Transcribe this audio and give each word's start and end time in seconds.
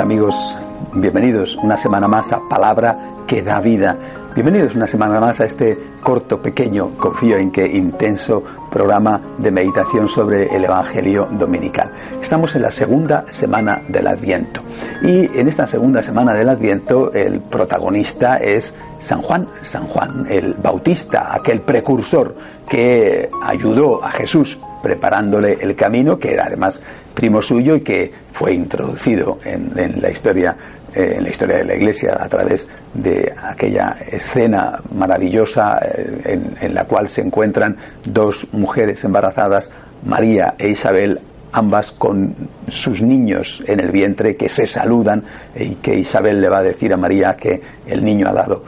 amigos? 0.00 0.34
Bienvenidos 0.94 1.56
una 1.56 1.76
semana 1.76 2.06
más 2.06 2.32
a 2.32 2.40
Palabra 2.48 3.24
que 3.26 3.42
da 3.42 3.60
vida. 3.60 3.96
Bienvenidos 4.34 4.74
una 4.74 4.86
semana 4.86 5.18
más 5.20 5.40
a 5.40 5.46
este 5.46 5.78
corto, 6.02 6.40
pequeño, 6.40 6.90
confío 6.98 7.38
en 7.38 7.50
que 7.50 7.66
intenso 7.66 8.42
programa 8.70 9.20
de 9.38 9.50
meditación 9.50 10.08
sobre 10.08 10.54
el 10.54 10.64
Evangelio 10.64 11.26
Dominical. 11.32 11.90
Estamos 12.20 12.54
en 12.54 12.62
la 12.62 12.70
segunda 12.70 13.24
semana 13.30 13.80
del 13.88 14.06
Adviento 14.06 14.60
y 15.02 15.38
en 15.38 15.48
esta 15.48 15.66
segunda 15.66 16.02
semana 16.02 16.34
del 16.34 16.50
Adviento 16.50 17.12
el 17.12 17.40
protagonista 17.40 18.36
es 18.36 18.76
San 18.98 19.22
Juan, 19.22 19.48
San 19.62 19.86
Juan 19.86 20.26
el 20.28 20.54
Bautista, 20.54 21.34
aquel 21.34 21.60
precursor 21.62 22.34
que 22.68 23.30
ayudó 23.42 24.04
a 24.04 24.10
Jesús 24.10 24.58
preparándole 24.82 25.58
el 25.60 25.74
camino, 25.74 26.18
que 26.18 26.34
era 26.34 26.44
además 26.46 26.80
primo 27.16 27.40
suyo 27.40 27.74
y 27.76 27.80
que 27.80 28.12
fue 28.32 28.52
introducido 28.52 29.38
en, 29.42 30.00
la 30.00 30.10
historia 30.10 30.54
eh, 30.94 31.14
en 31.16 31.24
la 31.24 31.30
historia 31.30 31.56
de 31.56 31.64
la 31.64 31.74
Iglesia 31.74 32.16
a 32.20 32.28
través 32.28 32.68
de 32.94 33.32
aquella 33.42 33.96
escena 34.06 34.78
maravillosa 34.94 35.78
eh, 35.82 36.20
en, 36.26 36.56
en, 36.60 36.74
la 36.74 36.84
cual 36.84 37.08
se 37.08 37.22
encuentran 37.22 37.76
dos 38.04 38.46
mujeres 38.52 39.02
embarazadas, 39.02 39.70
María 40.04 40.54
e 40.58 40.68
Isabel, 40.68 41.20
ambas 41.52 41.90
con 41.90 42.34
sus 42.68 43.00
niños 43.00 43.62
en 43.66 43.80
el 43.80 43.90
vientre 43.90 44.36
que 44.36 44.50
se 44.50 44.66
saludan 44.66 45.24
y 45.58 45.76
que 45.76 45.94
Isabel 45.94 46.38
le 46.40 46.50
va 46.50 46.58
a 46.58 46.62
decir 46.62 46.92
a 46.92 46.98
María 46.98 47.34
que 47.40 47.62
el 47.86 48.04
niño 48.04 48.28
ha 48.28 48.34
dado 48.34 48.62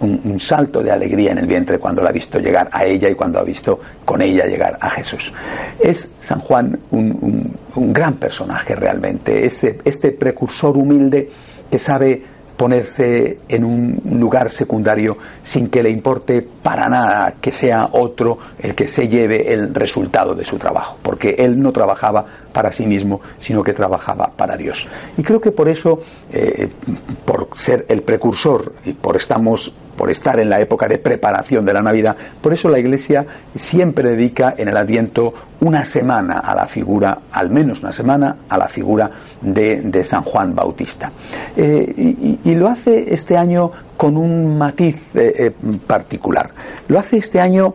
un, 0.00 0.40
salto 0.40 0.82
de 0.82 0.90
alegría 0.90 1.32
en 1.32 1.38
el 1.38 1.46
vientre 1.46 1.78
cuando 1.78 2.02
la 2.02 2.10
ha 2.10 2.12
visto 2.12 2.38
llegar 2.38 2.68
a 2.72 2.84
ella 2.84 3.08
y 3.08 3.14
cuando 3.14 3.38
ha 3.38 3.44
visto 3.44 3.80
con 4.04 4.22
ella 4.22 4.44
llegar 4.46 4.78
a 4.80 4.90
Jesús. 4.90 5.32
Es 5.78 6.14
San 6.20 6.40
Juan 6.40 6.78
un, 6.90 7.54
gran 7.92 8.18
personaje 8.18 8.74
realmente, 8.74 9.46
este, 9.46 9.78
este 9.84 10.12
precursor 10.12 10.76
humilde 10.76 11.28
que 11.70 11.78
sabe 11.78 12.22
ponerse 12.56 13.38
en 13.48 13.64
un 13.64 14.00
lugar 14.18 14.50
secundario 14.50 15.16
sin 15.42 15.68
que 15.68 15.82
le 15.82 15.90
importe 15.90 16.42
para 16.62 16.88
nada 16.88 17.34
que 17.40 17.50
sea 17.50 17.88
otro 17.92 18.38
el 18.58 18.74
que 18.74 18.86
se 18.86 19.08
lleve 19.08 19.52
el 19.52 19.74
resultado 19.74 20.34
de 20.34 20.44
su 20.44 20.56
trabajo, 20.56 20.98
porque 21.02 21.34
él 21.38 21.58
no 21.60 21.72
trabajaba 21.72 22.24
para 22.52 22.72
sí 22.72 22.86
mismo, 22.86 23.20
sino 23.40 23.62
que 23.62 23.72
trabajaba 23.72 24.30
para 24.36 24.56
Dios. 24.56 24.86
Y 25.16 25.22
creo 25.22 25.40
que 25.40 25.50
por 25.50 25.68
eso, 25.68 26.00
eh, 26.32 26.68
por 27.24 27.48
ser 27.56 27.86
el 27.88 28.02
precursor 28.02 28.72
y 28.84 28.92
por 28.92 29.16
estamos 29.16 29.72
por 29.96 30.10
estar 30.10 30.38
en 30.40 30.48
la 30.48 30.60
época 30.60 30.86
de 30.88 30.98
preparación 30.98 31.64
de 31.64 31.72
la 31.72 31.80
Navidad. 31.80 32.16
Por 32.40 32.52
eso 32.52 32.68
la 32.68 32.78
Iglesia 32.78 33.24
siempre 33.54 34.10
dedica 34.10 34.54
en 34.56 34.68
el 34.68 34.76
Adviento 34.76 35.32
una 35.60 35.84
semana 35.84 36.40
a 36.44 36.54
la 36.54 36.66
figura, 36.66 37.18
al 37.32 37.50
menos 37.50 37.80
una 37.80 37.92
semana, 37.92 38.36
a 38.48 38.58
la 38.58 38.68
figura 38.68 39.10
de, 39.40 40.04
San 40.04 40.22
Juan 40.22 40.54
Bautista. 40.54 41.10
Eh, 41.56 42.38
y, 42.44 42.54
lo 42.54 42.68
hace 42.68 43.14
este 43.14 43.36
año 43.36 43.70
con 43.96 44.16
un 44.16 44.58
matiz 44.58 44.96
eh, 45.14 45.32
eh, 45.38 45.52
particular. 45.86 46.50
Lo 46.88 46.98
hace 46.98 47.16
este 47.16 47.40
año 47.40 47.74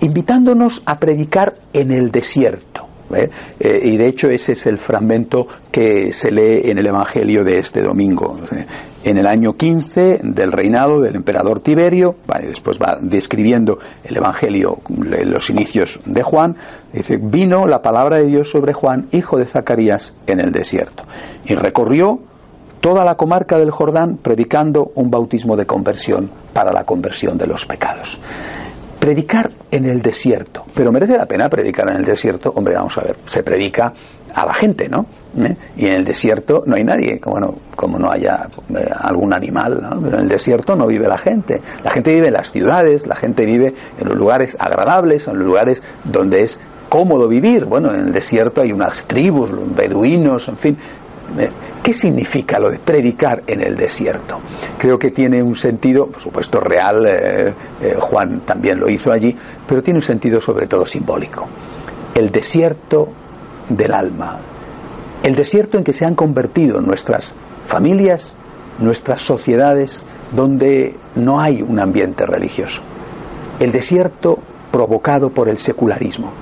invitándonos 0.00 0.82
a 0.86 0.98
predicar 0.98 1.54
en 1.72 1.92
el 1.92 2.10
desierto. 2.10 2.82
y 3.60 3.96
de 3.96 4.08
hecho 4.08 4.28
ese 4.28 4.52
es 4.52 4.66
el 4.66 4.78
fragmento 4.78 5.46
que 5.70 6.12
se 6.12 6.32
lee 6.32 6.70
en 6.70 6.78
el 6.78 6.86
Evangelio 6.86 7.44
de 7.44 7.58
este 7.58 7.80
domingo 7.80 8.38
en 9.04 9.18
el 9.18 9.26
año 9.26 9.52
15 9.52 10.20
del 10.22 10.50
reinado 10.50 11.00
del 11.00 11.14
emperador 11.14 11.60
Tiberio, 11.60 12.16
después 12.42 12.78
va 12.78 12.96
describiendo 13.00 13.78
el 14.02 14.16
Evangelio, 14.16 14.78
los 14.88 15.50
inicios 15.50 16.00
de 16.06 16.22
Juan, 16.22 16.56
dice, 16.92 17.18
vino 17.18 17.66
la 17.66 17.82
palabra 17.82 18.16
de 18.16 18.26
Dios 18.26 18.50
sobre 18.50 18.72
Juan, 18.72 19.08
hijo 19.12 19.38
de 19.38 19.46
Zacarías, 19.46 20.14
en 20.26 20.40
el 20.40 20.52
desierto, 20.52 21.04
y 21.44 21.54
recorrió 21.54 22.20
toda 22.80 23.04
la 23.04 23.14
comarca 23.16 23.58
del 23.58 23.70
Jordán 23.70 24.16
predicando 24.16 24.92
un 24.94 25.10
bautismo 25.10 25.56
de 25.56 25.66
conversión 25.66 26.30
para 26.52 26.72
la 26.72 26.84
conversión 26.84 27.36
de 27.36 27.46
los 27.46 27.66
pecados. 27.66 28.18
Predicar 29.04 29.50
en 29.70 29.84
el 29.84 30.00
desierto, 30.00 30.64
pero 30.74 30.90
merece 30.90 31.18
la 31.18 31.26
pena 31.26 31.46
predicar 31.50 31.90
en 31.90 31.96
el 31.96 32.04
desierto, 32.06 32.54
hombre, 32.56 32.74
vamos 32.74 32.96
a 32.96 33.02
ver, 33.02 33.16
se 33.26 33.42
predica 33.42 33.92
a 34.34 34.46
la 34.46 34.54
gente, 34.54 34.88
¿no? 34.88 35.04
¿Eh? 35.36 35.54
Y 35.76 35.86
en 35.88 35.96
el 35.96 36.04
desierto 36.06 36.62
no 36.64 36.74
hay 36.74 36.84
nadie, 36.84 37.20
bueno, 37.22 37.54
como 37.76 37.98
no 37.98 38.10
haya 38.10 38.48
eh, 38.70 38.90
algún 39.02 39.34
animal, 39.34 39.78
¿no? 39.82 40.00
pero 40.00 40.16
en 40.16 40.22
el 40.22 40.28
desierto 40.30 40.74
no 40.74 40.86
vive 40.86 41.06
la 41.06 41.18
gente. 41.18 41.60
La 41.84 41.90
gente 41.90 42.14
vive 42.14 42.28
en 42.28 42.32
las 42.32 42.50
ciudades, 42.50 43.06
la 43.06 43.16
gente 43.16 43.44
vive 43.44 43.74
en 43.98 44.08
los 44.08 44.16
lugares 44.16 44.56
agradables, 44.58 45.28
en 45.28 45.36
los 45.36 45.48
lugares 45.48 45.82
donde 46.04 46.40
es 46.40 46.58
cómodo 46.88 47.28
vivir. 47.28 47.66
Bueno, 47.66 47.92
en 47.92 48.06
el 48.06 48.12
desierto 48.12 48.62
hay 48.62 48.72
unas 48.72 49.04
tribus, 49.04 49.50
los 49.50 49.74
beduinos, 49.74 50.48
en 50.48 50.56
fin. 50.56 50.78
Eh, 51.38 51.50
¿Qué 51.82 51.92
significa 51.92 52.58
lo 52.58 52.70
de 52.70 52.78
predicar 52.78 53.42
en 53.46 53.66
el 53.66 53.76
desierto? 53.76 54.40
Creo 54.78 54.98
que 54.98 55.10
tiene 55.10 55.42
un 55.42 55.54
sentido, 55.54 56.06
por 56.06 56.20
supuesto 56.20 56.60
real, 56.60 57.54
Juan 57.98 58.40
también 58.40 58.78
lo 58.78 58.88
hizo 58.88 59.12
allí, 59.12 59.36
pero 59.66 59.82
tiene 59.82 59.98
un 59.98 60.02
sentido 60.04 60.40
sobre 60.40 60.66
todo 60.66 60.86
simbólico. 60.86 61.46
El 62.14 62.30
desierto 62.30 63.08
del 63.68 63.92
alma, 63.92 64.40
el 65.22 65.34
desierto 65.34 65.78
en 65.78 65.84
que 65.84 65.92
se 65.92 66.06
han 66.06 66.14
convertido 66.14 66.80
nuestras 66.80 67.34
familias, 67.66 68.36
nuestras 68.78 69.22
sociedades, 69.22 70.04
donde 70.32 70.96
no 71.14 71.40
hay 71.40 71.62
un 71.62 71.80
ambiente 71.80 72.26
religioso. 72.26 72.82
El 73.60 73.72
desierto 73.72 74.38
provocado 74.70 75.30
por 75.30 75.48
el 75.48 75.58
secularismo, 75.58 76.32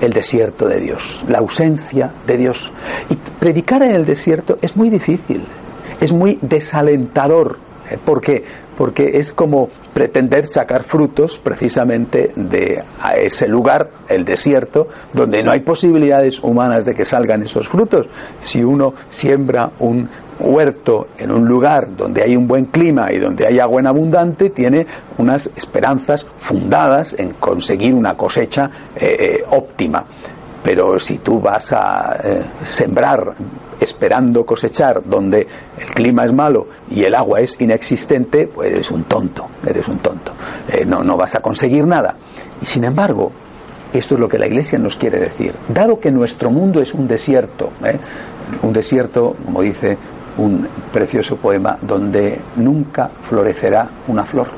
el 0.00 0.12
desierto 0.12 0.66
de 0.66 0.80
Dios, 0.80 1.24
la 1.28 1.38
ausencia 1.38 2.12
de 2.26 2.36
Dios. 2.36 2.72
Y 3.08 3.16
predicar 3.38 3.82
en 3.82 3.94
el 3.94 4.04
desierto 4.04 4.58
es 4.62 4.76
muy 4.76 4.90
difícil, 4.90 5.46
es 6.00 6.12
muy 6.12 6.38
desalentador, 6.42 7.58
¿eh? 7.90 7.98
porque 8.04 8.44
porque 8.78 9.08
es 9.14 9.32
como 9.32 9.68
pretender 9.92 10.46
sacar 10.46 10.84
frutos 10.84 11.40
precisamente 11.40 12.30
de 12.36 12.84
ese 13.16 13.48
lugar, 13.48 13.90
el 14.08 14.24
desierto, 14.24 14.86
donde 15.12 15.42
no 15.42 15.50
hay 15.50 15.62
posibilidades 15.62 16.38
humanas 16.38 16.84
de 16.84 16.94
que 16.94 17.04
salgan 17.04 17.42
esos 17.42 17.66
frutos. 17.66 18.06
Si 18.38 18.62
uno 18.62 18.94
siembra 19.08 19.72
un 19.80 20.08
huerto 20.40 21.08
en 21.18 21.30
un 21.30 21.46
lugar 21.46 21.96
donde 21.96 22.22
hay 22.24 22.36
un 22.36 22.46
buen 22.46 22.66
clima 22.66 23.12
y 23.12 23.18
donde 23.18 23.46
hay 23.48 23.58
agua 23.58 23.80
en 23.80 23.88
abundante, 23.88 24.50
tiene 24.50 24.86
unas 25.18 25.46
esperanzas 25.56 26.26
fundadas 26.36 27.14
en 27.18 27.34
conseguir 27.34 27.94
una 27.94 28.14
cosecha 28.14 28.70
eh, 28.96 29.16
eh, 29.18 29.44
óptima. 29.50 30.04
Pero 30.62 30.98
si 30.98 31.18
tú 31.18 31.40
vas 31.40 31.72
a 31.72 32.16
eh, 32.22 32.44
sembrar 32.62 33.34
esperando 33.80 34.44
cosechar 34.44 35.02
donde 35.04 35.46
el 35.78 35.86
clima 35.94 36.24
es 36.24 36.32
malo 36.32 36.66
y 36.90 37.04
el 37.04 37.14
agua 37.14 37.38
es 37.40 37.60
inexistente, 37.60 38.48
pues 38.48 38.72
eres 38.72 38.90
un 38.90 39.04
tonto, 39.04 39.46
eres 39.64 39.86
un 39.88 39.98
tonto. 39.98 40.32
No, 40.86 41.02
no 41.02 41.16
vas 41.16 41.36
a 41.36 41.40
conseguir 41.40 41.86
nada. 41.86 42.16
Y 42.60 42.66
sin 42.66 42.84
embargo, 42.84 43.30
esto 43.92 44.16
es 44.16 44.20
lo 44.20 44.28
que 44.28 44.38
la 44.38 44.48
Iglesia 44.48 44.80
nos 44.80 44.96
quiere 44.96 45.20
decir. 45.20 45.54
Dado 45.68 46.00
que 46.00 46.10
nuestro 46.10 46.50
mundo 46.50 46.80
es 46.82 46.92
un 46.92 47.06
desierto, 47.06 47.70
un 48.62 48.72
desierto, 48.72 49.36
como 49.44 49.62
dice 49.62 49.96
un 50.38 50.66
precioso 50.92 51.36
poema, 51.36 51.76
donde 51.82 52.40
nunca 52.56 53.10
florecerá 53.28 53.88
una 54.08 54.24
flor. 54.24 54.48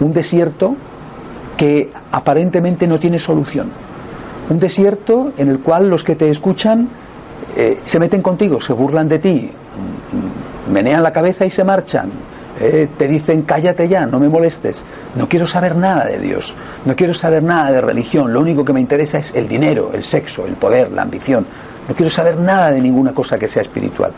Un 0.00 0.12
desierto 0.12 0.76
que 1.56 1.90
aparentemente 2.12 2.86
no 2.86 2.98
tiene 2.98 3.18
solución 3.18 3.70
un 4.50 4.58
desierto 4.58 5.32
en 5.36 5.48
el 5.48 5.60
cual 5.60 5.88
los 5.88 6.02
que 6.02 6.16
te 6.16 6.30
escuchan 6.30 6.88
eh, 7.56 7.80
se 7.84 7.98
meten 7.98 8.22
contigo, 8.22 8.60
se 8.60 8.72
burlan 8.72 9.08
de 9.08 9.18
ti, 9.18 9.50
menean 10.70 11.02
la 11.02 11.12
cabeza 11.12 11.44
y 11.44 11.50
se 11.50 11.64
marchan. 11.64 12.10
Eh, 12.60 12.88
te 12.96 13.06
dicen 13.06 13.42
cállate 13.42 13.86
ya, 13.86 14.04
no 14.04 14.18
me 14.18 14.28
molestes, 14.28 14.84
no 15.14 15.28
quiero 15.28 15.46
saber 15.46 15.76
nada 15.76 16.06
de 16.06 16.18
Dios, 16.18 16.52
no 16.84 16.96
quiero 16.96 17.14
saber 17.14 17.40
nada 17.40 17.70
de 17.70 17.80
religión, 17.80 18.32
lo 18.32 18.40
único 18.40 18.64
que 18.64 18.72
me 18.72 18.80
interesa 18.80 19.18
es 19.18 19.32
el 19.36 19.46
dinero, 19.46 19.92
el 19.92 20.02
sexo, 20.02 20.44
el 20.44 20.54
poder, 20.54 20.90
la 20.90 21.02
ambición, 21.02 21.46
no 21.88 21.94
quiero 21.94 22.10
saber 22.10 22.36
nada 22.36 22.72
de 22.72 22.80
ninguna 22.80 23.12
cosa 23.12 23.38
que 23.38 23.46
sea 23.46 23.62
espiritual. 23.62 24.10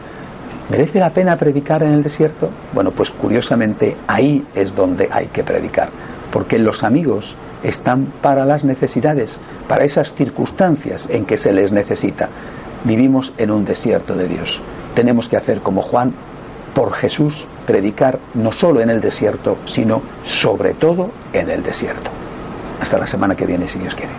¿Merece 0.70 1.00
la 1.00 1.11
pena 1.11 1.34
predicar 1.34 1.82
en 1.82 1.94
el 1.94 2.02
desierto? 2.05 2.49
Bueno, 2.72 2.93
pues 2.93 3.11
curiosamente 3.11 3.96
ahí 4.06 4.46
es 4.55 4.75
donde 4.76 5.08
hay 5.11 5.26
que 5.26 5.43
predicar, 5.43 5.88
porque 6.32 6.61
los 6.61 6.84
amigos 6.84 7.34
están 7.64 8.06
para 8.22 8.44
las 8.44 8.62
necesidades, 8.62 9.37
para 9.67 9.84
esas 9.84 10.14
circunstancias 10.14 11.08
en 11.11 11.26
que 11.26 11.38
se 11.38 11.52
les 11.52 11.72
necesita. 11.72 12.28
Vivimos 12.84 13.32
en 13.37 13.50
un 13.50 13.64
desierto 13.64 14.14
de 14.14 14.28
Dios. 14.28 14.61
Tenemos 14.94 15.28
que 15.28 15.37
hacer 15.37 15.61
como 15.61 15.82
Juan, 15.82 16.12
por 16.72 16.93
Jesús, 16.93 17.44
predicar 17.67 18.20
no 18.34 18.52
solo 18.52 18.81
en 18.81 18.90
el 18.90 19.00
desierto, 19.00 19.58
sino 19.67 20.02
sobre 20.22 20.75
todo 20.75 21.11
en 21.32 21.50
el 21.50 21.64
desierto. 21.64 22.12
Hasta 22.81 22.96
la 22.96 23.08
semana 23.08 23.34
que 23.34 23.44
viene, 23.44 23.67
si 23.67 23.81
Dios 23.81 23.94
quiere. 23.96 24.12